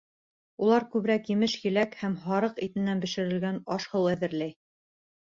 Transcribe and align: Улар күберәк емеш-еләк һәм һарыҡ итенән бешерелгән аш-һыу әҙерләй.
Улар 0.67 0.85
күберәк 0.93 1.27
емеш-еләк 1.31 1.93
һәм 1.99 2.15
һарыҡ 2.23 2.61
итенән 2.67 3.03
бешерелгән 3.03 3.59
аш-һыу 3.75 4.09
әҙерләй. 4.15 4.55